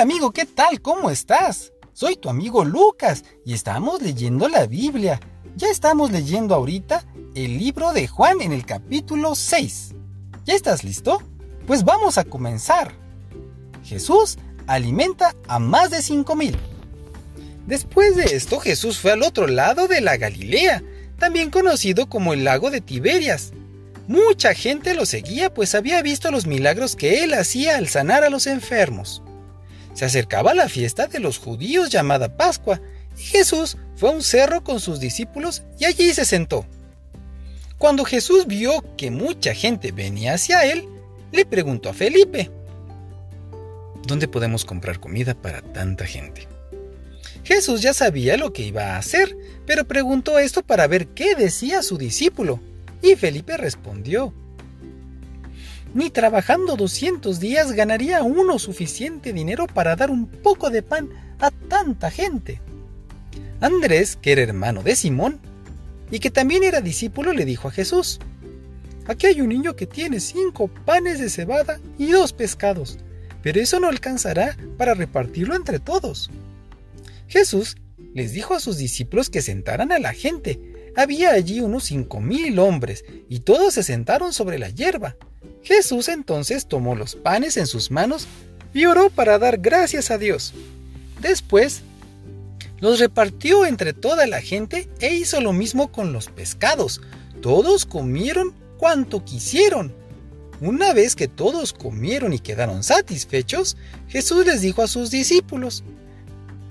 Hola 0.00 0.14
amigo, 0.14 0.30
¿qué 0.30 0.46
tal? 0.46 0.80
¿Cómo 0.80 1.10
estás? 1.10 1.74
Soy 1.92 2.16
tu 2.16 2.30
amigo 2.30 2.64
Lucas 2.64 3.22
y 3.44 3.52
estamos 3.52 4.00
leyendo 4.00 4.48
la 4.48 4.64
Biblia. 4.64 5.20
Ya 5.56 5.68
estamos 5.68 6.10
leyendo 6.10 6.54
ahorita 6.54 7.04
el 7.34 7.58
libro 7.58 7.92
de 7.92 8.08
Juan 8.08 8.40
en 8.40 8.54
el 8.54 8.64
capítulo 8.64 9.34
6. 9.34 9.94
¿Ya 10.46 10.54
estás 10.54 10.84
listo? 10.84 11.22
Pues 11.66 11.84
vamos 11.84 12.16
a 12.16 12.24
comenzar. 12.24 12.94
Jesús 13.84 14.38
alimenta 14.66 15.36
a 15.46 15.58
más 15.58 15.90
de 15.90 16.00
5000. 16.00 16.56
Después 17.66 18.16
de 18.16 18.24
esto, 18.34 18.58
Jesús 18.58 18.98
fue 18.98 19.12
al 19.12 19.22
otro 19.22 19.48
lado 19.48 19.86
de 19.86 20.00
la 20.00 20.16
Galilea, 20.16 20.82
también 21.18 21.50
conocido 21.50 22.08
como 22.08 22.32
el 22.32 22.44
lago 22.44 22.70
de 22.70 22.80
Tiberias. 22.80 23.52
Mucha 24.08 24.54
gente 24.54 24.94
lo 24.94 25.04
seguía 25.04 25.52
pues 25.52 25.74
había 25.74 26.00
visto 26.00 26.30
los 26.30 26.46
milagros 26.46 26.96
que 26.96 27.22
él 27.22 27.34
hacía 27.34 27.76
al 27.76 27.88
sanar 27.88 28.24
a 28.24 28.30
los 28.30 28.46
enfermos. 28.46 29.22
Se 29.94 30.04
acercaba 30.04 30.54
la 30.54 30.68
fiesta 30.68 31.06
de 31.06 31.20
los 31.20 31.38
judíos 31.38 31.90
llamada 31.90 32.36
Pascua, 32.36 32.80
y 33.18 33.22
Jesús 33.22 33.76
fue 33.96 34.10
a 34.10 34.12
un 34.12 34.22
cerro 34.22 34.62
con 34.62 34.80
sus 34.80 35.00
discípulos 35.00 35.62
y 35.78 35.84
allí 35.84 36.12
se 36.14 36.24
sentó. 36.24 36.66
Cuando 37.78 38.04
Jesús 38.04 38.46
vio 38.46 38.84
que 38.96 39.10
mucha 39.10 39.54
gente 39.54 39.92
venía 39.92 40.34
hacia 40.34 40.64
él, 40.64 40.88
le 41.32 41.44
preguntó 41.44 41.88
a 41.88 41.94
Felipe, 41.94 42.50
¿Dónde 44.06 44.28
podemos 44.28 44.64
comprar 44.64 44.98
comida 45.00 45.34
para 45.34 45.62
tanta 45.62 46.06
gente? 46.06 46.48
Jesús 47.44 47.82
ya 47.82 47.92
sabía 47.92 48.36
lo 48.36 48.52
que 48.52 48.62
iba 48.62 48.82
a 48.82 48.98
hacer, 48.98 49.36
pero 49.66 49.86
preguntó 49.86 50.38
esto 50.38 50.62
para 50.62 50.86
ver 50.86 51.08
qué 51.08 51.34
decía 51.34 51.82
su 51.82 51.98
discípulo. 51.98 52.60
Y 53.02 53.16
Felipe 53.16 53.56
respondió, 53.56 54.34
ni 55.94 56.10
trabajando 56.10 56.76
200 56.76 57.40
días 57.40 57.72
ganaría 57.72 58.22
uno 58.22 58.58
suficiente 58.58 59.32
dinero 59.32 59.66
para 59.66 59.96
dar 59.96 60.10
un 60.10 60.26
poco 60.26 60.70
de 60.70 60.82
pan 60.82 61.08
a 61.38 61.50
tanta 61.50 62.10
gente. 62.10 62.60
Andrés, 63.60 64.16
que 64.16 64.32
era 64.32 64.42
hermano 64.42 64.82
de 64.82 64.96
Simón, 64.96 65.40
y 66.10 66.18
que 66.18 66.30
también 66.30 66.64
era 66.64 66.80
discípulo, 66.80 67.32
le 67.32 67.44
dijo 67.44 67.68
a 67.68 67.72
Jesús, 67.72 68.20
Aquí 69.06 69.26
hay 69.26 69.40
un 69.40 69.48
niño 69.48 69.74
que 69.74 69.86
tiene 69.86 70.20
cinco 70.20 70.68
panes 70.68 71.18
de 71.18 71.30
cebada 71.30 71.80
y 71.98 72.10
dos 72.12 72.32
pescados, 72.32 72.98
pero 73.42 73.60
eso 73.60 73.80
no 73.80 73.88
alcanzará 73.88 74.56
para 74.76 74.94
repartirlo 74.94 75.56
entre 75.56 75.78
todos. 75.78 76.30
Jesús 77.26 77.76
les 78.14 78.32
dijo 78.32 78.54
a 78.54 78.60
sus 78.60 78.76
discípulos 78.76 79.30
que 79.30 79.42
sentaran 79.42 79.92
a 79.92 79.98
la 79.98 80.12
gente. 80.12 80.92
Había 80.96 81.30
allí 81.30 81.60
unos 81.60 81.84
cinco 81.84 82.20
mil 82.20 82.58
hombres, 82.58 83.04
y 83.28 83.40
todos 83.40 83.74
se 83.74 83.82
sentaron 83.82 84.32
sobre 84.32 84.58
la 84.58 84.68
hierba. 84.68 85.16
Jesús 85.62 86.08
entonces 86.08 86.66
tomó 86.66 86.94
los 86.94 87.14
panes 87.16 87.56
en 87.56 87.66
sus 87.66 87.90
manos 87.90 88.26
y 88.72 88.86
oró 88.86 89.10
para 89.10 89.38
dar 89.38 89.58
gracias 89.58 90.10
a 90.10 90.18
Dios. 90.18 90.54
Después 91.20 91.82
los 92.80 92.98
repartió 92.98 93.66
entre 93.66 93.92
toda 93.92 94.26
la 94.26 94.40
gente 94.40 94.88
e 95.00 95.14
hizo 95.14 95.40
lo 95.40 95.52
mismo 95.52 95.92
con 95.92 96.12
los 96.12 96.28
pescados. 96.28 97.02
Todos 97.42 97.84
comieron 97.84 98.54
cuanto 98.78 99.24
quisieron. 99.24 99.94
Una 100.60 100.92
vez 100.92 101.16
que 101.16 101.28
todos 101.28 101.72
comieron 101.72 102.32
y 102.32 102.38
quedaron 102.38 102.82
satisfechos, 102.82 103.76
Jesús 104.08 104.44
les 104.46 104.60
dijo 104.60 104.82
a 104.82 104.88
sus 104.88 105.10
discípulos, 105.10 105.84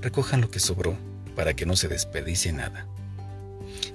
recojan 0.01 0.41
lo 0.41 0.51
que 0.51 0.59
sobró 0.59 0.95
para 1.35 1.55
que 1.55 1.65
no 1.65 1.75
se 1.75 1.87
desperdicie 1.87 2.51
nada. 2.51 2.87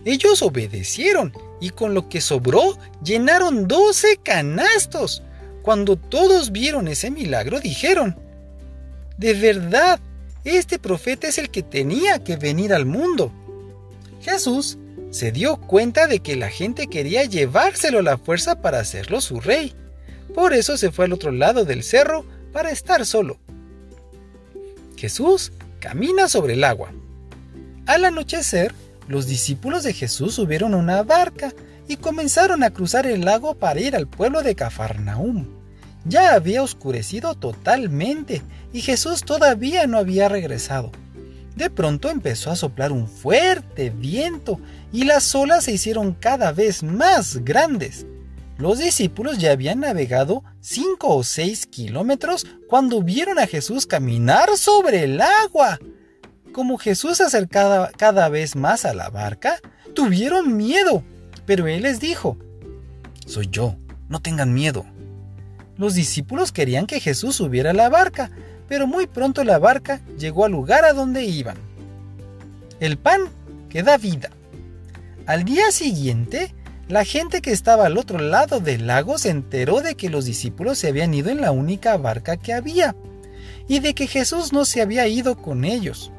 Ellos 0.04 0.42
obedecieron 0.42 1.32
y 1.60 1.70
con 1.70 1.94
lo 1.94 2.08
que 2.08 2.20
sobró 2.20 2.78
llenaron 3.02 3.66
doce 3.68 4.18
canastos. 4.22 5.22
Cuando 5.62 5.96
todos 5.96 6.52
vieron 6.52 6.88
ese 6.88 7.10
milagro 7.10 7.60
dijeron, 7.60 8.16
de 9.16 9.32
verdad, 9.34 10.00
este 10.44 10.78
profeta 10.78 11.28
es 11.28 11.38
el 11.38 11.50
que 11.50 11.62
tenía 11.62 12.22
que 12.22 12.36
venir 12.36 12.74
al 12.74 12.84
mundo. 12.84 13.32
Jesús 14.20 14.76
se 15.10 15.32
dio 15.32 15.56
cuenta 15.56 16.06
de 16.06 16.20
que 16.20 16.36
la 16.36 16.50
gente 16.50 16.88
quería 16.88 17.24
llevárselo 17.24 18.00
a 18.00 18.02
la 18.02 18.18
fuerza 18.18 18.60
para 18.60 18.80
hacerlo 18.80 19.20
su 19.20 19.40
rey. 19.40 19.72
Por 20.34 20.52
eso 20.52 20.76
se 20.76 20.90
fue 20.90 21.04
al 21.04 21.12
otro 21.12 21.30
lado 21.30 21.64
del 21.64 21.82
cerro 21.82 22.24
para 22.52 22.70
estar 22.70 23.06
solo. 23.06 23.38
Jesús 24.96 25.52
camina 25.78 26.28
sobre 26.28 26.54
el 26.54 26.64
agua. 26.64 26.92
Al 27.86 28.04
anochecer, 28.04 28.74
los 29.08 29.26
discípulos 29.26 29.82
de 29.84 29.92
Jesús 29.92 30.34
subieron 30.34 30.74
a 30.74 30.78
una 30.78 31.02
barca 31.02 31.52
y 31.88 31.96
comenzaron 31.96 32.62
a 32.62 32.70
cruzar 32.70 33.06
el 33.06 33.24
lago 33.24 33.54
para 33.54 33.80
ir 33.80 33.94
al 33.94 34.08
pueblo 34.08 34.42
de 34.42 34.54
Cafarnaúm. 34.54 35.46
Ya 36.06 36.34
había 36.34 36.62
oscurecido 36.62 37.34
totalmente 37.34 38.42
y 38.72 38.80
Jesús 38.80 39.22
todavía 39.22 39.86
no 39.86 39.98
había 39.98 40.28
regresado. 40.28 40.92
De 41.56 41.70
pronto 41.70 42.10
empezó 42.10 42.50
a 42.50 42.56
soplar 42.56 42.90
un 42.90 43.06
fuerte 43.06 43.90
viento 43.90 44.60
y 44.92 45.04
las 45.04 45.34
olas 45.34 45.64
se 45.64 45.72
hicieron 45.72 46.12
cada 46.12 46.52
vez 46.52 46.82
más 46.82 47.44
grandes. 47.44 48.06
Los 48.58 48.78
discípulos 48.78 49.38
ya 49.38 49.52
habían 49.52 49.80
navegado 49.80 50.44
cinco 50.60 51.14
o 51.14 51.24
seis 51.24 51.66
kilómetros 51.66 52.46
cuando 52.68 53.02
vieron 53.02 53.38
a 53.38 53.46
Jesús 53.46 53.86
caminar 53.86 54.56
sobre 54.56 55.04
el 55.04 55.20
agua. 55.20 55.78
Como 56.54 56.78
Jesús 56.78 57.16
se 57.16 57.24
acercaba 57.24 57.90
cada 57.96 58.28
vez 58.28 58.54
más 58.54 58.84
a 58.84 58.94
la 58.94 59.10
barca, 59.10 59.58
tuvieron 59.92 60.56
miedo, 60.56 61.02
pero 61.46 61.66
Él 61.66 61.82
les 61.82 61.98
dijo, 61.98 62.38
Soy 63.26 63.48
yo, 63.50 63.74
no 64.08 64.22
tengan 64.22 64.54
miedo. 64.54 64.86
Los 65.76 65.94
discípulos 65.94 66.52
querían 66.52 66.86
que 66.86 67.00
Jesús 67.00 67.34
subiera 67.34 67.70
a 67.70 67.74
la 67.74 67.88
barca, 67.88 68.30
pero 68.68 68.86
muy 68.86 69.08
pronto 69.08 69.42
la 69.42 69.58
barca 69.58 70.00
llegó 70.16 70.44
al 70.44 70.52
lugar 70.52 70.84
a 70.84 70.92
donde 70.92 71.24
iban. 71.24 71.56
El 72.78 72.98
pan 72.98 73.22
que 73.68 73.82
da 73.82 73.98
vida. 73.98 74.30
Al 75.26 75.42
día 75.42 75.72
siguiente, 75.72 76.54
la 76.86 77.04
gente 77.04 77.42
que 77.42 77.50
estaba 77.50 77.86
al 77.86 77.98
otro 77.98 78.20
lado 78.20 78.60
del 78.60 78.86
lago 78.86 79.18
se 79.18 79.30
enteró 79.30 79.80
de 79.80 79.96
que 79.96 80.08
los 80.08 80.24
discípulos 80.24 80.78
se 80.78 80.86
habían 80.86 81.14
ido 81.14 81.30
en 81.30 81.40
la 81.40 81.50
única 81.50 81.96
barca 81.96 82.36
que 82.36 82.52
había, 82.52 82.94
y 83.66 83.80
de 83.80 83.92
que 83.96 84.06
Jesús 84.06 84.52
no 84.52 84.64
se 84.64 84.82
había 84.82 85.08
ido 85.08 85.36
con 85.36 85.64
ellos. 85.64 86.12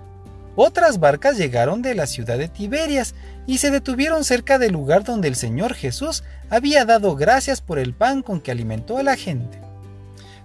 Otras 0.56 1.00
barcas 1.00 1.38
llegaron 1.38 1.82
de 1.82 1.96
la 1.96 2.08
ciudad 2.08 2.38
de 2.38 2.48
Tiberias 2.48 3.14
y 3.46 3.58
se 3.58 3.72
detuvieron 3.72 4.24
cerca 4.24 4.58
del 4.58 4.72
lugar 4.72 5.04
donde 5.04 5.28
el 5.28 5.36
Señor 5.36 5.74
Jesús 5.74 6.24
había 6.50 6.86
dado 6.86 7.16
gracias 7.16 7.60
por 7.60 7.78
el 7.78 7.94
pan 7.94 8.22
con 8.22 8.40
que 8.40 8.52
alimentó 8.52 8.98
a 8.98 9.04
la 9.04 9.18
gente. 9.18 9.60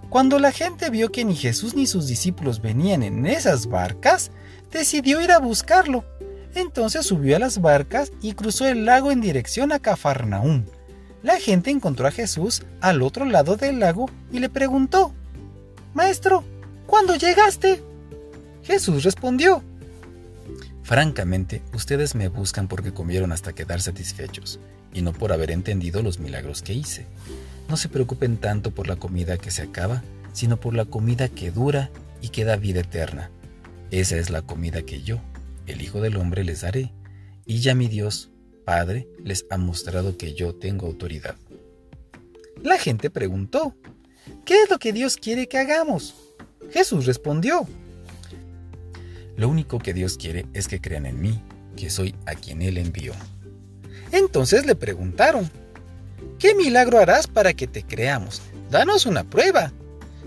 Cuando 0.09 0.39
la 0.39 0.51
gente 0.51 0.89
vio 0.89 1.09
que 1.09 1.23
ni 1.23 1.35
Jesús 1.35 1.73
ni 1.73 1.87
sus 1.87 2.07
discípulos 2.07 2.61
venían 2.61 3.03
en 3.03 3.25
esas 3.25 3.67
barcas, 3.67 4.31
decidió 4.69 5.21
ir 5.21 5.31
a 5.31 5.39
buscarlo. 5.39 6.03
Entonces 6.53 7.05
subió 7.05 7.37
a 7.37 7.39
las 7.39 7.61
barcas 7.61 8.11
y 8.21 8.33
cruzó 8.33 8.67
el 8.67 8.83
lago 8.83 9.11
en 9.11 9.21
dirección 9.21 9.71
a 9.71 9.79
Cafarnaúm. 9.79 10.65
La 11.23 11.39
gente 11.39 11.69
encontró 11.69 12.07
a 12.07 12.11
Jesús 12.11 12.63
al 12.81 13.01
otro 13.01 13.23
lado 13.23 13.55
del 13.55 13.79
lago 13.79 14.09
y 14.33 14.39
le 14.39 14.49
preguntó, 14.49 15.13
Maestro, 15.93 16.43
¿cuándo 16.87 17.15
llegaste? 17.15 17.81
Jesús 18.63 19.05
respondió, 19.05 19.63
Francamente, 20.91 21.61
ustedes 21.73 22.15
me 22.15 22.27
buscan 22.27 22.67
porque 22.67 22.93
comieron 22.93 23.31
hasta 23.31 23.53
quedar 23.53 23.81
satisfechos, 23.81 24.59
y 24.93 25.01
no 25.01 25.13
por 25.13 25.31
haber 25.31 25.49
entendido 25.49 26.03
los 26.03 26.19
milagros 26.19 26.61
que 26.61 26.73
hice. 26.73 27.05
No 27.69 27.77
se 27.77 27.87
preocupen 27.87 28.35
tanto 28.35 28.71
por 28.71 28.89
la 28.89 28.97
comida 28.97 29.37
que 29.37 29.51
se 29.51 29.61
acaba, 29.61 30.03
sino 30.33 30.59
por 30.59 30.73
la 30.73 30.83
comida 30.83 31.29
que 31.29 31.49
dura 31.49 31.91
y 32.21 32.27
que 32.27 32.43
da 32.43 32.57
vida 32.57 32.81
eterna. 32.81 33.31
Esa 33.89 34.17
es 34.17 34.29
la 34.29 34.41
comida 34.41 34.81
que 34.81 35.01
yo, 35.01 35.21
el 35.65 35.81
Hijo 35.81 36.01
del 36.01 36.17
Hombre, 36.17 36.43
les 36.43 36.59
daré, 36.59 36.91
y 37.45 37.61
ya 37.61 37.73
mi 37.73 37.87
Dios, 37.87 38.29
Padre, 38.65 39.07
les 39.23 39.45
ha 39.49 39.57
mostrado 39.57 40.17
que 40.17 40.33
yo 40.33 40.55
tengo 40.55 40.87
autoridad. 40.87 41.37
La 42.61 42.77
gente 42.77 43.09
preguntó, 43.09 43.77
¿qué 44.43 44.63
es 44.63 44.69
lo 44.69 44.77
que 44.77 44.91
Dios 44.91 45.15
quiere 45.15 45.47
que 45.47 45.57
hagamos? 45.57 46.15
Jesús 46.69 47.05
respondió, 47.05 47.65
lo 49.41 49.49
único 49.49 49.79
que 49.79 49.95
Dios 49.95 50.17
quiere 50.17 50.45
es 50.53 50.67
que 50.67 50.79
crean 50.79 51.07
en 51.07 51.19
mí, 51.19 51.41
que 51.75 51.89
soy 51.89 52.13
a 52.27 52.35
quien 52.35 52.61
Él 52.61 52.77
envió. 52.77 53.13
Entonces 54.11 54.67
le 54.67 54.75
preguntaron, 54.75 55.49
¿qué 56.37 56.53
milagro 56.53 56.99
harás 56.99 57.25
para 57.25 57.53
que 57.53 57.65
te 57.65 57.81
creamos? 57.81 58.43
Danos 58.69 59.07
una 59.07 59.23
prueba. 59.23 59.73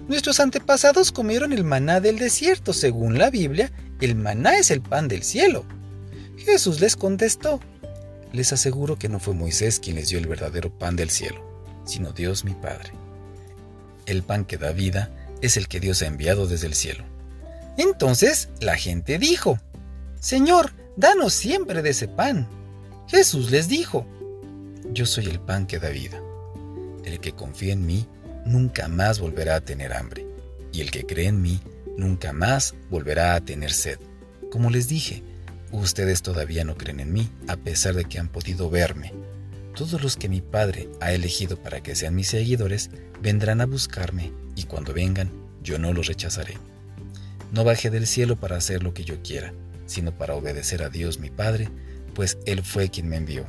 Nuestros 0.08 0.40
antepasados 0.40 1.12
comieron 1.12 1.52
el 1.52 1.62
maná 1.62 2.00
del 2.00 2.18
desierto. 2.18 2.72
Según 2.72 3.16
la 3.16 3.30
Biblia, 3.30 3.70
el 4.00 4.16
maná 4.16 4.58
es 4.58 4.72
el 4.72 4.80
pan 4.82 5.06
del 5.06 5.22
cielo. 5.22 5.64
Jesús 6.36 6.80
les 6.80 6.96
contestó, 6.96 7.60
les 8.32 8.52
aseguro 8.52 8.98
que 8.98 9.08
no 9.08 9.20
fue 9.20 9.32
Moisés 9.32 9.78
quien 9.78 9.94
les 9.94 10.08
dio 10.08 10.18
el 10.18 10.26
verdadero 10.26 10.76
pan 10.76 10.96
del 10.96 11.10
cielo, 11.10 11.40
sino 11.86 12.10
Dios 12.10 12.44
mi 12.44 12.54
Padre. 12.54 12.90
El 14.06 14.24
pan 14.24 14.44
que 14.44 14.58
da 14.58 14.72
vida 14.72 15.08
es 15.40 15.56
el 15.56 15.68
que 15.68 15.78
Dios 15.78 16.02
ha 16.02 16.06
enviado 16.06 16.48
desde 16.48 16.66
el 16.66 16.74
cielo. 16.74 17.13
Entonces 17.76 18.48
la 18.60 18.76
gente 18.76 19.18
dijo, 19.18 19.58
Señor, 20.20 20.72
danos 20.96 21.34
siempre 21.34 21.82
de 21.82 21.90
ese 21.90 22.08
pan. 22.08 22.48
Jesús 23.08 23.50
les 23.50 23.68
dijo, 23.68 24.06
Yo 24.92 25.06
soy 25.06 25.26
el 25.26 25.40
pan 25.40 25.66
que 25.66 25.78
da 25.78 25.88
vida. 25.88 26.20
El 27.04 27.20
que 27.20 27.32
confía 27.32 27.72
en 27.72 27.84
mí 27.84 28.06
nunca 28.46 28.88
más 28.88 29.18
volverá 29.18 29.56
a 29.56 29.60
tener 29.60 29.92
hambre, 29.92 30.26
y 30.72 30.80
el 30.80 30.90
que 30.90 31.04
cree 31.04 31.28
en 31.28 31.42
mí 31.42 31.60
nunca 31.96 32.32
más 32.32 32.74
volverá 32.90 33.34
a 33.34 33.40
tener 33.40 33.72
sed. 33.72 33.98
Como 34.50 34.70
les 34.70 34.88
dije, 34.88 35.22
ustedes 35.72 36.22
todavía 36.22 36.64
no 36.64 36.76
creen 36.76 37.00
en 37.00 37.12
mí, 37.12 37.28
a 37.48 37.56
pesar 37.56 37.94
de 37.94 38.04
que 38.04 38.18
han 38.18 38.28
podido 38.28 38.70
verme. 38.70 39.12
Todos 39.74 40.02
los 40.02 40.16
que 40.16 40.28
mi 40.28 40.40
Padre 40.40 40.88
ha 41.00 41.12
elegido 41.12 41.56
para 41.56 41.82
que 41.82 41.96
sean 41.96 42.14
mis 42.14 42.28
seguidores 42.28 42.90
vendrán 43.20 43.60
a 43.60 43.66
buscarme, 43.66 44.32
y 44.54 44.64
cuando 44.64 44.92
vengan, 44.92 45.30
yo 45.62 45.78
no 45.78 45.92
los 45.92 46.06
rechazaré. 46.06 46.54
No 47.52 47.64
bajé 47.64 47.90
del 47.90 48.06
cielo 48.06 48.36
para 48.36 48.56
hacer 48.56 48.82
lo 48.82 48.94
que 48.94 49.04
yo 49.04 49.22
quiera, 49.22 49.54
sino 49.86 50.16
para 50.16 50.34
obedecer 50.34 50.82
a 50.82 50.90
Dios 50.90 51.18
mi 51.18 51.30
Padre, 51.30 51.68
pues 52.14 52.38
Él 52.46 52.62
fue 52.62 52.90
quien 52.90 53.08
me 53.08 53.16
envió. 53.16 53.46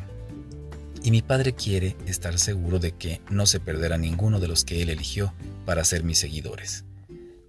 Y 1.03 1.11
mi 1.11 1.21
Padre 1.21 1.53
quiere 1.53 1.95
estar 2.07 2.39
seguro 2.39 2.79
de 2.79 2.91
que 2.91 3.21
no 3.29 3.45
se 3.45 3.59
perderá 3.59 3.97
ninguno 3.97 4.39
de 4.39 4.47
los 4.47 4.65
que 4.65 4.81
Él 4.81 4.89
eligió 4.89 5.33
para 5.65 5.83
ser 5.83 6.03
mis 6.03 6.17
seguidores. 6.17 6.83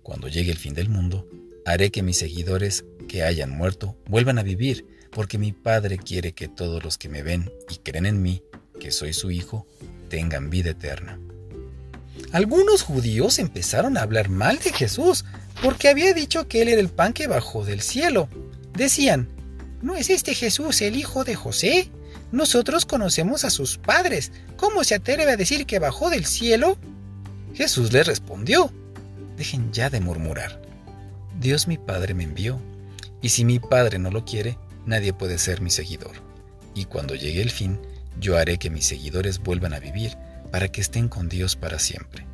Cuando 0.02 0.28
llegue 0.28 0.50
el 0.50 0.58
fin 0.58 0.74
del 0.74 0.88
mundo, 0.88 1.28
haré 1.64 1.90
que 1.90 2.02
mis 2.02 2.18
seguidores 2.18 2.84
que 3.08 3.22
hayan 3.22 3.50
muerto 3.50 3.96
vuelvan 4.06 4.38
a 4.38 4.42
vivir, 4.42 4.86
porque 5.10 5.38
mi 5.38 5.52
Padre 5.52 5.98
quiere 5.98 6.32
que 6.32 6.48
todos 6.48 6.84
los 6.84 6.98
que 6.98 7.08
me 7.08 7.22
ven 7.22 7.50
y 7.70 7.76
creen 7.76 8.06
en 8.06 8.20
mí, 8.20 8.42
que 8.78 8.92
soy 8.92 9.14
su 9.14 9.30
Hijo, 9.30 9.66
tengan 10.08 10.50
vida 10.50 10.70
eterna. 10.70 11.18
Algunos 12.32 12.82
judíos 12.82 13.38
empezaron 13.38 13.96
a 13.96 14.02
hablar 14.02 14.28
mal 14.28 14.58
de 14.58 14.72
Jesús, 14.72 15.24
porque 15.62 15.88
había 15.88 16.12
dicho 16.12 16.48
que 16.48 16.62
él 16.62 16.68
era 16.68 16.80
el 16.80 16.88
pan 16.88 17.12
que 17.12 17.26
bajó 17.26 17.64
del 17.64 17.80
cielo. 17.80 18.28
Decían, 18.74 19.28
¿no 19.82 19.96
es 19.96 20.10
este 20.10 20.34
Jesús 20.34 20.82
el 20.82 20.96
hijo 20.96 21.24
de 21.24 21.34
José? 21.34 21.90
Nosotros 22.32 22.86
conocemos 22.86 23.44
a 23.44 23.50
sus 23.50 23.78
padres. 23.78 24.32
¿Cómo 24.56 24.84
se 24.84 24.96
atreve 24.96 25.30
a 25.30 25.36
decir 25.36 25.66
que 25.66 25.78
bajó 25.78 26.10
del 26.10 26.26
cielo? 26.26 26.76
Jesús 27.54 27.92
les 27.92 28.06
respondió, 28.06 28.70
dejen 29.36 29.72
ya 29.72 29.88
de 29.88 30.00
murmurar. 30.00 30.60
Dios 31.40 31.68
mi 31.68 31.78
Padre 31.78 32.14
me 32.14 32.24
envió, 32.24 32.60
y 33.22 33.30
si 33.30 33.44
mi 33.44 33.58
Padre 33.58 33.98
no 33.98 34.10
lo 34.10 34.24
quiere, 34.24 34.58
nadie 34.84 35.12
puede 35.12 35.38
ser 35.38 35.60
mi 35.60 35.70
seguidor. 35.70 36.12
Y 36.74 36.84
cuando 36.84 37.14
llegue 37.14 37.40
el 37.40 37.50
fin, 37.50 37.78
yo 38.20 38.36
haré 38.36 38.58
que 38.58 38.70
mis 38.70 38.86
seguidores 38.86 39.38
vuelvan 39.38 39.72
a 39.72 39.80
vivir 39.80 40.16
para 40.50 40.68
que 40.68 40.80
estén 40.80 41.08
con 41.08 41.28
Dios 41.28 41.56
para 41.56 41.78
siempre. 41.78 42.26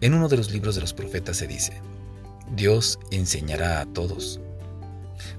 En 0.00 0.14
uno 0.14 0.28
de 0.28 0.36
los 0.36 0.50
libros 0.50 0.74
de 0.74 0.80
los 0.80 0.94
profetas 0.94 1.36
se 1.36 1.46
dice, 1.46 1.80
Dios 2.54 2.98
enseñará 3.10 3.80
a 3.80 3.86
todos. 3.86 4.40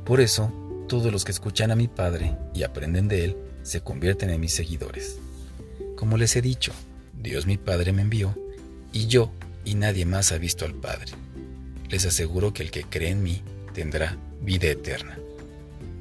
Por 0.06 0.22
eso, 0.22 0.52
todos 0.88 1.12
los 1.12 1.26
que 1.26 1.32
escuchan 1.32 1.72
a 1.72 1.76
mi 1.76 1.88
Padre 1.88 2.38
y 2.54 2.64
aprenden 2.64 3.08
de 3.08 3.26
Él 3.26 3.38
se 3.64 3.82
convierten 3.82 4.30
en 4.30 4.40
mis 4.40 4.54
seguidores. 4.54 5.18
Como 5.96 6.18
les 6.18 6.36
he 6.36 6.42
dicho, 6.42 6.72
Dios 7.14 7.46
mi 7.46 7.58
Padre 7.58 7.92
me 7.92 8.02
envió, 8.02 8.36
y 8.92 9.08
yo 9.08 9.32
y 9.66 9.76
nadie 9.76 10.06
más 10.06 10.32
ha 10.32 10.38
visto 10.38 10.66
al 10.66 10.74
Padre. 10.74 11.12
Les 11.90 12.06
aseguro 12.06 12.54
que 12.54 12.64
el 12.64 12.72
que 12.72 12.84
cree 12.84 13.10
en 13.10 13.24
mí 13.24 13.42
tendrá 13.74 14.18
vida 14.42 14.68
eterna. 14.68 15.20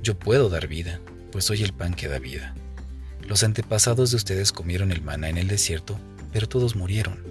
Yo 0.02 0.18
puedo 0.18 0.48
dar 0.48 0.68
vida, 0.68 1.00
pues 1.32 1.44
soy 1.44 1.62
el 1.62 1.72
pan 1.72 1.94
que 1.94 2.08
da 2.08 2.18
vida. 2.18 2.54
Los 3.26 3.42
antepasados 3.42 4.10
de 4.10 4.16
ustedes 4.16 4.52
comieron 4.52 4.92
el 4.92 5.02
maná 5.02 5.28
en 5.28 5.38
el 5.38 5.48
desierto, 5.48 5.98
pero 6.32 6.48
todos 6.48 6.76
murieron. 6.76 7.22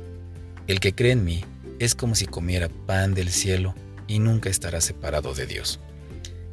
El 0.67 0.79
que 0.79 0.93
cree 0.93 1.13
en 1.13 1.23
mí 1.23 1.43
es 1.79 1.95
como 1.95 2.15
si 2.15 2.25
comiera 2.25 2.69
pan 2.69 3.13
del 3.13 3.29
cielo 3.29 3.75
y 4.07 4.19
nunca 4.19 4.49
estará 4.49 4.81
separado 4.81 5.33
de 5.33 5.45
Dios. 5.45 5.79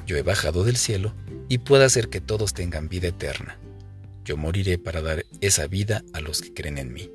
Yo 0.06 0.16
he 0.16 0.22
bajado 0.22 0.64
del 0.64 0.76
cielo 0.76 1.14
y 1.48 1.58
puedo 1.58 1.84
hacer 1.84 2.08
que 2.08 2.20
todos 2.20 2.52
tengan 2.52 2.88
vida 2.88 3.08
eterna. 3.08 3.58
Yo 4.24 4.36
moriré 4.36 4.78
para 4.78 5.02
dar 5.02 5.24
esa 5.40 5.66
vida 5.66 6.02
a 6.12 6.20
los 6.20 6.40
que 6.40 6.52
creen 6.52 6.78
en 6.78 6.92
mí. 6.92 7.10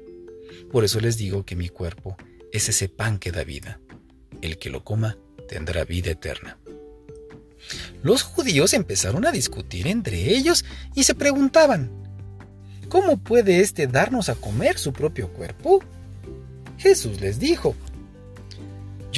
Por 0.71 0.83
eso 0.83 0.99
les 0.99 1.17
digo 1.17 1.45
que 1.45 1.55
mi 1.55 1.69
cuerpo 1.69 2.17
es 2.51 2.69
ese 2.69 2.89
pan 2.89 3.19
que 3.19 3.31
da 3.31 3.43
vida. 3.43 3.79
El 4.41 4.57
que 4.57 4.69
lo 4.69 4.83
coma 4.83 5.17
tendrá 5.47 5.83
vida 5.83 6.11
eterna. 6.11 6.57
Los 8.01 8.23
judíos 8.23 8.73
empezaron 8.73 9.25
a 9.25 9.31
discutir 9.31 9.87
entre 9.87 10.35
ellos 10.35 10.65
y 10.95 11.03
se 11.03 11.15
preguntaban, 11.15 11.91
¿cómo 12.87 13.17
puede 13.17 13.59
éste 13.59 13.87
darnos 13.87 14.29
a 14.29 14.35
comer 14.35 14.77
su 14.77 14.93
propio 14.93 15.29
cuerpo? 15.33 15.83
Jesús 16.77 17.19
les 17.19 17.39
dijo, 17.39 17.75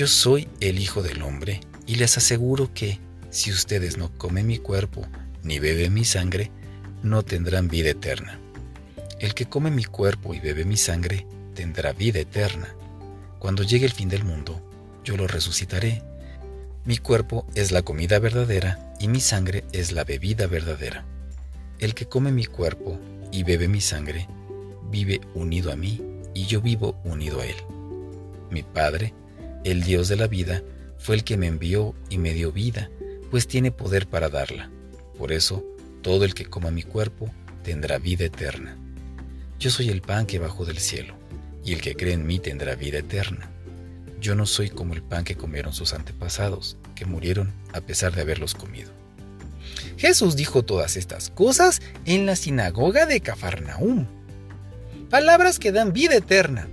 yo 0.01 0.07
soy 0.07 0.47
el 0.61 0.79
Hijo 0.79 1.03
del 1.03 1.21
Hombre 1.21 1.59
y 1.85 1.93
les 1.93 2.17
aseguro 2.17 2.73
que, 2.73 2.99
si 3.29 3.51
ustedes 3.51 3.99
no 3.99 4.11
comen 4.17 4.47
mi 4.47 4.57
cuerpo 4.57 5.05
ni 5.43 5.59
beben 5.59 5.93
mi 5.93 6.05
sangre, 6.05 6.49
no 7.03 7.21
tendrán 7.21 7.67
vida 7.67 7.91
eterna. 7.91 8.39
El 9.19 9.35
que 9.35 9.45
come 9.45 9.69
mi 9.69 9.83
cuerpo 9.83 10.33
y 10.33 10.39
bebe 10.39 10.65
mi 10.65 10.75
sangre 10.75 11.27
tendrá 11.53 11.93
vida 11.93 12.17
eterna. 12.17 12.69
Cuando 13.37 13.61
llegue 13.61 13.85
el 13.85 13.91
fin 13.91 14.09
del 14.09 14.23
mundo, 14.23 14.59
yo 15.03 15.17
lo 15.17 15.27
resucitaré. 15.27 16.01
Mi 16.83 16.97
cuerpo 16.97 17.45
es 17.53 17.71
la 17.71 17.83
comida 17.83 18.17
verdadera 18.17 18.95
y 18.99 19.07
mi 19.07 19.19
sangre 19.19 19.65
es 19.71 19.91
la 19.91 20.03
bebida 20.03 20.47
verdadera. 20.47 21.05
El 21.77 21.93
que 21.93 22.07
come 22.07 22.31
mi 22.31 22.45
cuerpo 22.45 22.99
y 23.31 23.43
bebe 23.43 23.67
mi 23.67 23.81
sangre, 23.81 24.27
vive 24.89 25.21
unido 25.35 25.71
a 25.71 25.75
mí 25.75 26.01
y 26.33 26.47
yo 26.47 26.59
vivo 26.59 26.99
unido 27.03 27.41
a 27.41 27.45
él. 27.45 27.57
Mi 28.49 28.63
Padre 28.63 29.13
el 29.63 29.83
Dios 29.83 30.07
de 30.07 30.15
la 30.15 30.27
vida 30.27 30.63
fue 30.97 31.15
el 31.15 31.23
que 31.23 31.37
me 31.37 31.47
envió 31.47 31.95
y 32.09 32.17
me 32.17 32.33
dio 32.33 32.51
vida, 32.51 32.89
pues 33.29 33.47
tiene 33.47 33.71
poder 33.71 34.07
para 34.07 34.29
darla. 34.29 34.69
Por 35.17 35.31
eso, 35.31 35.63
todo 36.01 36.25
el 36.25 36.33
que 36.33 36.45
coma 36.45 36.71
mi 36.71 36.83
cuerpo 36.83 37.31
tendrá 37.63 37.97
vida 37.97 38.25
eterna. 38.25 38.77
Yo 39.59 39.69
soy 39.69 39.89
el 39.89 40.01
pan 40.01 40.25
que 40.25 40.39
bajó 40.39 40.65
del 40.65 40.79
cielo, 40.79 41.15
y 41.63 41.73
el 41.73 41.81
que 41.81 41.95
cree 41.95 42.13
en 42.13 42.25
mí 42.25 42.39
tendrá 42.39 42.75
vida 42.75 42.99
eterna. 42.99 43.51
Yo 44.19 44.35
no 44.35 44.45
soy 44.45 44.69
como 44.69 44.93
el 44.93 45.03
pan 45.03 45.23
que 45.23 45.35
comieron 45.35 45.73
sus 45.73 45.93
antepasados, 45.93 46.77
que 46.95 47.05
murieron 47.05 47.53
a 47.73 47.81
pesar 47.81 48.13
de 48.13 48.21
haberlos 48.21 48.55
comido. 48.55 48.91
Jesús 49.97 50.35
dijo 50.35 50.63
todas 50.63 50.97
estas 50.97 51.29
cosas 51.29 51.81
en 52.05 52.25
la 52.25 52.35
sinagoga 52.35 53.05
de 53.05 53.21
Cafarnaúm. 53.21 54.07
Palabras 55.09 55.59
que 55.59 55.71
dan 55.71 55.93
vida 55.93 56.15
eterna. 56.15 56.67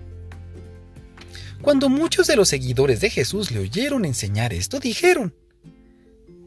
Cuando 1.62 1.88
muchos 1.88 2.26
de 2.26 2.37
los 2.37 2.49
seguidores 2.49 3.00
de 3.00 3.10
Jesús 3.10 3.50
le 3.50 3.58
oyeron 3.58 4.05
enseñar 4.05 4.52
esto, 4.52 4.78
dijeron, 4.78 5.34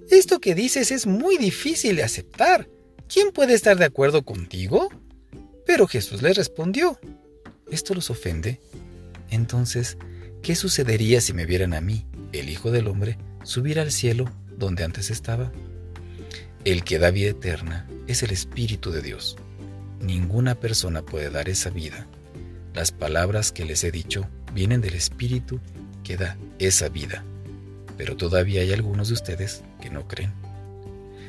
Esto 0.09 0.39
que 0.39 0.55
dices 0.55 0.91
es 0.91 1.05
muy 1.05 1.37
difícil 1.37 1.97
de 1.97 2.03
aceptar. 2.03 2.67
¿Quién 3.07 3.31
puede 3.31 3.53
estar 3.53 3.77
de 3.77 3.85
acuerdo 3.85 4.23
contigo? 4.23 4.89
Pero 5.65 5.87
Jesús 5.87 6.21
les 6.21 6.37
respondió, 6.37 6.99
¿esto 7.69 7.93
los 7.93 8.09
ofende? 8.09 8.59
Entonces, 9.29 9.97
¿qué 10.41 10.56
sucedería 10.56 11.21
si 11.21 11.33
me 11.33 11.45
vieran 11.45 11.73
a 11.73 11.81
mí, 11.81 12.06
el 12.31 12.49
Hijo 12.49 12.71
del 12.71 12.87
Hombre, 12.87 13.18
subir 13.44 13.80
al 13.80 13.91
cielo 13.91 14.31
donde 14.57 14.83
antes 14.83 15.09
estaba? 15.11 15.51
El 16.63 16.83
que 16.83 16.99
da 16.99 17.11
vida 17.11 17.31
eterna 17.31 17.87
es 18.07 18.23
el 18.23 18.31
Espíritu 18.31 18.91
de 18.91 19.01
Dios. 19.01 19.37
Ninguna 19.99 20.56
persona 20.56 21.03
puede 21.03 21.30
dar 21.30 21.49
esa 21.49 21.69
vida. 21.69 22.07
Las 22.73 22.91
palabras 22.91 23.51
que 23.51 23.65
les 23.65 23.83
he 23.83 23.91
dicho 23.91 24.27
vienen 24.53 24.81
del 24.81 24.95
Espíritu 24.95 25.59
que 26.03 26.17
da 26.17 26.37
esa 26.59 26.89
vida. 26.89 27.23
Pero 27.97 28.17
todavía 28.17 28.61
hay 28.61 28.71
algunos 28.71 29.09
de 29.09 29.13
ustedes 29.13 29.63
que 29.81 29.89
no 29.89 30.07
creen. 30.07 30.33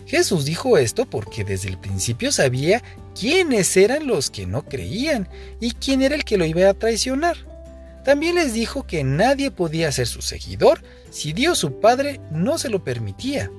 Jesús 0.07 0.45
dijo 0.45 0.79
esto 0.79 1.07
porque 1.07 1.45
desde 1.45 1.69
el 1.69 1.79
principio 1.79 2.33
sabía 2.33 2.83
quiénes 3.19 3.77
eran 3.77 4.07
los 4.07 4.31
que 4.31 4.47
no 4.47 4.65
creían 4.65 5.29
y 5.61 5.73
quién 5.73 6.03
era 6.03 6.15
el 6.15 6.25
que 6.25 6.37
lo 6.37 6.45
iba 6.45 6.69
a 6.69 6.75
traicionar. 6.75 7.37
También 8.05 8.35
les 8.35 8.53
dijo 8.53 8.85
que 8.85 9.05
nadie 9.05 9.51
podía 9.51 9.93
ser 9.93 10.09
su 10.09 10.23
seguidor 10.23 10.83
si 11.11 11.33
Dios 11.33 11.59
su 11.59 11.79
Padre 11.79 12.21
no 12.33 12.59
se 12.59 12.69
lo 12.69 12.83
permitía. 12.83 13.51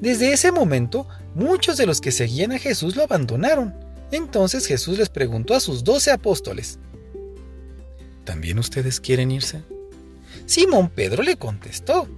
Desde 0.00 0.32
ese 0.32 0.52
momento, 0.52 1.08
muchos 1.34 1.76
de 1.76 1.86
los 1.86 2.00
que 2.00 2.12
seguían 2.12 2.52
a 2.52 2.58
Jesús 2.58 2.94
lo 2.94 3.02
abandonaron. 3.02 3.74
Entonces 4.12 4.66
Jesús 4.66 4.98
les 4.98 5.08
preguntó 5.08 5.54
a 5.54 5.60
sus 5.60 5.82
doce 5.82 6.12
apóstoles, 6.12 6.78
¿También 8.26 8.58
ustedes 8.58 9.00
quieren 9.00 9.30
irse? 9.30 9.62
Simón 10.46 10.90
Pedro 10.90 11.22
le 11.22 11.36
contestó, 11.36 12.08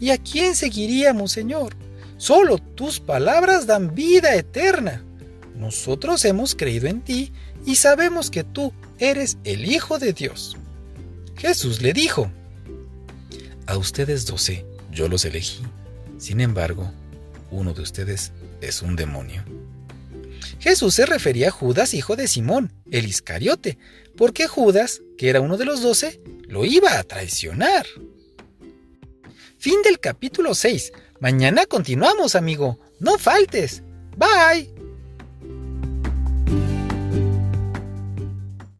¿Y 0.00 0.10
a 0.10 0.18
quién 0.18 0.54
seguiríamos, 0.54 1.32
Señor? 1.32 1.74
Solo 2.16 2.58
tus 2.58 3.00
palabras 3.00 3.66
dan 3.66 3.94
vida 3.94 4.36
eterna. 4.36 5.02
Nosotros 5.56 6.24
hemos 6.24 6.54
creído 6.54 6.86
en 6.86 7.00
ti 7.00 7.32
y 7.66 7.74
sabemos 7.74 8.30
que 8.30 8.44
tú 8.44 8.72
eres 8.98 9.36
el 9.42 9.66
Hijo 9.66 9.98
de 9.98 10.12
Dios. 10.12 10.56
Jesús 11.36 11.82
le 11.82 11.92
dijo, 11.92 12.30
A 13.66 13.76
ustedes 13.76 14.26
doce 14.26 14.64
yo 14.92 15.08
los 15.08 15.24
elegí. 15.24 15.60
Sin 16.18 16.40
embargo, 16.40 16.90
uno 17.50 17.74
de 17.74 17.82
ustedes 17.82 18.32
es 18.60 18.80
un 18.80 18.94
demonio. 18.94 19.44
Jesús 20.66 20.96
se 20.96 21.06
refería 21.06 21.46
a 21.46 21.52
Judas, 21.52 21.94
hijo 21.94 22.16
de 22.16 22.26
Simón, 22.26 22.72
el 22.90 23.06
Iscariote, 23.06 23.78
porque 24.16 24.48
Judas, 24.48 25.00
que 25.16 25.28
era 25.28 25.40
uno 25.40 25.58
de 25.58 25.64
los 25.64 25.80
doce, 25.80 26.20
lo 26.48 26.64
iba 26.64 26.98
a 26.98 27.04
traicionar. 27.04 27.86
Fin 29.58 29.80
del 29.84 30.00
capítulo 30.00 30.56
6. 30.56 30.92
Mañana 31.20 31.66
continuamos, 31.66 32.34
amigo. 32.34 32.80
No 32.98 33.16
faltes. 33.16 33.84
Bye. 34.16 34.75